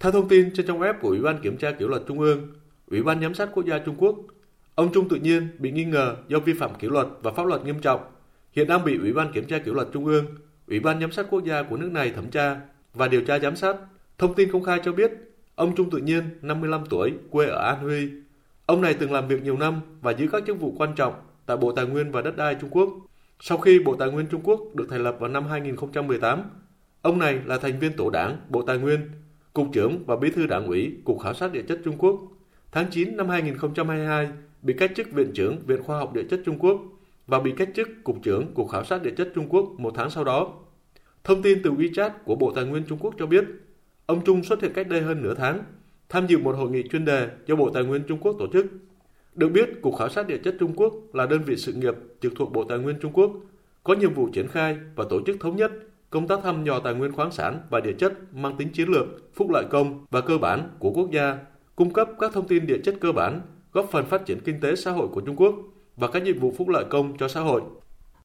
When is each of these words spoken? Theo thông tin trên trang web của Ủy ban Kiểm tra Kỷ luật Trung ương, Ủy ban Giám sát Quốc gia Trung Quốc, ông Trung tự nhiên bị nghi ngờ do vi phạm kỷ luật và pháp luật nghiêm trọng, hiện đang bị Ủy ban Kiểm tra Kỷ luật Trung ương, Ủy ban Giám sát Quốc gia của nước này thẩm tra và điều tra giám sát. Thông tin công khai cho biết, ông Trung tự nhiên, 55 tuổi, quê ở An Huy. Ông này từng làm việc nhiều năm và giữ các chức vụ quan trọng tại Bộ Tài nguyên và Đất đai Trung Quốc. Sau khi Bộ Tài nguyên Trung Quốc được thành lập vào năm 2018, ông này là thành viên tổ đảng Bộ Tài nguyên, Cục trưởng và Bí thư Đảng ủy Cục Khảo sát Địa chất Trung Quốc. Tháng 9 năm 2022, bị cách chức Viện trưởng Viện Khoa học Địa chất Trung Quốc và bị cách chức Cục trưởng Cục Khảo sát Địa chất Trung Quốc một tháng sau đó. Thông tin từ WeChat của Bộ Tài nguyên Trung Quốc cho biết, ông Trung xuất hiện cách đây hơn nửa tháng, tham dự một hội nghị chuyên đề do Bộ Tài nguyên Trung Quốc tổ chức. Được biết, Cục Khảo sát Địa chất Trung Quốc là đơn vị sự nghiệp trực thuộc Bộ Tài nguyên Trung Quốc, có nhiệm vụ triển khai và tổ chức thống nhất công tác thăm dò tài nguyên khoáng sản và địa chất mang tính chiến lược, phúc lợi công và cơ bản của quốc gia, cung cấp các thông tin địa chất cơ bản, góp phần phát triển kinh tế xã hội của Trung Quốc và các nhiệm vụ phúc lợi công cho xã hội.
Theo 0.00 0.12
thông 0.12 0.28
tin 0.28 0.50
trên 0.54 0.66
trang 0.66 0.80
web 0.80 0.94
của 1.00 1.08
Ủy 1.08 1.20
ban 1.20 1.38
Kiểm 1.42 1.56
tra 1.56 1.72
Kỷ 1.72 1.84
luật 1.84 2.02
Trung 2.08 2.20
ương, 2.20 2.54
Ủy 2.90 3.02
ban 3.02 3.20
Giám 3.20 3.34
sát 3.34 3.48
Quốc 3.54 3.66
gia 3.66 3.78
Trung 3.78 3.94
Quốc, 3.98 4.16
ông 4.74 4.92
Trung 4.92 5.08
tự 5.08 5.16
nhiên 5.16 5.48
bị 5.58 5.70
nghi 5.70 5.84
ngờ 5.84 6.16
do 6.28 6.38
vi 6.38 6.52
phạm 6.52 6.74
kỷ 6.74 6.88
luật 6.88 7.06
và 7.22 7.32
pháp 7.32 7.46
luật 7.46 7.64
nghiêm 7.64 7.80
trọng, 7.80 8.00
hiện 8.52 8.68
đang 8.68 8.84
bị 8.84 8.98
Ủy 8.98 9.12
ban 9.12 9.32
Kiểm 9.32 9.46
tra 9.46 9.58
Kỷ 9.58 9.70
luật 9.70 9.88
Trung 9.92 10.04
ương, 10.04 10.26
Ủy 10.66 10.80
ban 10.80 11.00
Giám 11.00 11.12
sát 11.12 11.26
Quốc 11.30 11.44
gia 11.44 11.62
của 11.62 11.76
nước 11.76 11.90
này 11.92 12.10
thẩm 12.10 12.30
tra 12.30 12.60
và 12.94 13.08
điều 13.08 13.20
tra 13.20 13.38
giám 13.38 13.56
sát. 13.56 13.76
Thông 14.18 14.34
tin 14.34 14.52
công 14.52 14.62
khai 14.62 14.80
cho 14.84 14.92
biết, 14.92 15.10
ông 15.54 15.74
Trung 15.76 15.90
tự 15.90 15.98
nhiên, 15.98 16.22
55 16.42 16.84
tuổi, 16.90 17.12
quê 17.30 17.46
ở 17.46 17.66
An 17.68 17.78
Huy. 17.78 18.10
Ông 18.66 18.80
này 18.80 18.94
từng 18.94 19.12
làm 19.12 19.28
việc 19.28 19.42
nhiều 19.42 19.56
năm 19.56 19.80
và 20.00 20.10
giữ 20.10 20.28
các 20.32 20.42
chức 20.46 20.60
vụ 20.60 20.74
quan 20.78 20.94
trọng 20.94 21.14
tại 21.46 21.56
Bộ 21.56 21.72
Tài 21.72 21.86
nguyên 21.86 22.12
và 22.12 22.22
Đất 22.22 22.36
đai 22.36 22.54
Trung 22.60 22.70
Quốc. 22.70 22.90
Sau 23.40 23.58
khi 23.58 23.78
Bộ 23.78 23.96
Tài 23.96 24.10
nguyên 24.10 24.26
Trung 24.26 24.40
Quốc 24.44 24.60
được 24.74 24.86
thành 24.90 25.02
lập 25.02 25.16
vào 25.20 25.30
năm 25.30 25.46
2018, 25.46 26.42
ông 27.02 27.18
này 27.18 27.40
là 27.44 27.58
thành 27.58 27.78
viên 27.78 27.92
tổ 27.92 28.10
đảng 28.10 28.36
Bộ 28.48 28.62
Tài 28.62 28.78
nguyên, 28.78 29.10
Cục 29.56 29.72
trưởng 29.72 30.04
và 30.06 30.16
Bí 30.16 30.30
thư 30.30 30.46
Đảng 30.46 30.66
ủy 30.66 30.92
Cục 31.04 31.20
Khảo 31.20 31.34
sát 31.34 31.52
Địa 31.52 31.62
chất 31.68 31.80
Trung 31.84 31.96
Quốc. 31.98 32.20
Tháng 32.72 32.86
9 32.90 33.16
năm 33.16 33.28
2022, 33.28 34.28
bị 34.62 34.74
cách 34.78 34.92
chức 34.96 35.12
Viện 35.12 35.30
trưởng 35.34 35.58
Viện 35.66 35.82
Khoa 35.82 35.98
học 35.98 36.14
Địa 36.14 36.24
chất 36.30 36.40
Trung 36.44 36.58
Quốc 36.58 36.80
và 37.26 37.40
bị 37.40 37.52
cách 37.56 37.68
chức 37.74 37.88
Cục 38.04 38.16
trưởng 38.22 38.54
Cục 38.54 38.68
Khảo 38.70 38.84
sát 38.84 39.02
Địa 39.02 39.10
chất 39.16 39.32
Trung 39.34 39.46
Quốc 39.48 39.64
một 39.78 39.92
tháng 39.96 40.10
sau 40.10 40.24
đó. 40.24 40.54
Thông 41.24 41.42
tin 41.42 41.62
từ 41.62 41.70
WeChat 41.70 42.10
của 42.24 42.34
Bộ 42.34 42.52
Tài 42.52 42.64
nguyên 42.64 42.82
Trung 42.88 42.98
Quốc 42.98 43.14
cho 43.18 43.26
biết, 43.26 43.44
ông 44.06 44.24
Trung 44.24 44.44
xuất 44.44 44.62
hiện 44.62 44.72
cách 44.72 44.88
đây 44.88 45.00
hơn 45.00 45.22
nửa 45.22 45.34
tháng, 45.34 45.62
tham 46.08 46.26
dự 46.26 46.38
một 46.38 46.56
hội 46.56 46.70
nghị 46.70 46.88
chuyên 46.88 47.04
đề 47.04 47.28
do 47.46 47.56
Bộ 47.56 47.70
Tài 47.70 47.84
nguyên 47.84 48.02
Trung 48.02 48.18
Quốc 48.20 48.36
tổ 48.38 48.46
chức. 48.52 48.66
Được 49.34 49.48
biết, 49.48 49.82
Cục 49.82 49.96
Khảo 49.96 50.08
sát 50.08 50.26
Địa 50.26 50.38
chất 50.38 50.54
Trung 50.60 50.72
Quốc 50.76 50.94
là 51.12 51.26
đơn 51.26 51.42
vị 51.46 51.56
sự 51.56 51.72
nghiệp 51.72 51.94
trực 52.20 52.32
thuộc 52.36 52.52
Bộ 52.52 52.64
Tài 52.64 52.78
nguyên 52.78 52.96
Trung 53.00 53.12
Quốc, 53.12 53.32
có 53.84 53.94
nhiệm 53.94 54.14
vụ 54.14 54.28
triển 54.32 54.48
khai 54.48 54.78
và 54.96 55.04
tổ 55.10 55.20
chức 55.26 55.36
thống 55.40 55.56
nhất 55.56 55.72
công 56.10 56.28
tác 56.28 56.40
thăm 56.42 56.64
dò 56.64 56.78
tài 56.78 56.94
nguyên 56.94 57.12
khoáng 57.12 57.30
sản 57.30 57.60
và 57.70 57.80
địa 57.80 57.92
chất 57.98 58.12
mang 58.32 58.56
tính 58.56 58.68
chiến 58.72 58.88
lược, 58.88 59.06
phúc 59.34 59.50
lợi 59.50 59.64
công 59.70 60.06
và 60.10 60.20
cơ 60.20 60.38
bản 60.38 60.70
của 60.78 60.90
quốc 60.90 61.10
gia, 61.10 61.38
cung 61.76 61.92
cấp 61.92 62.08
các 62.20 62.32
thông 62.32 62.48
tin 62.48 62.66
địa 62.66 62.78
chất 62.84 62.94
cơ 63.00 63.12
bản, 63.12 63.40
góp 63.72 63.88
phần 63.92 64.06
phát 64.06 64.26
triển 64.26 64.40
kinh 64.44 64.60
tế 64.60 64.76
xã 64.76 64.90
hội 64.90 65.08
của 65.08 65.20
Trung 65.20 65.36
Quốc 65.36 65.54
và 65.96 66.08
các 66.08 66.22
nhiệm 66.22 66.38
vụ 66.38 66.54
phúc 66.58 66.68
lợi 66.68 66.84
công 66.90 67.16
cho 67.18 67.28
xã 67.28 67.40
hội. 67.40 67.62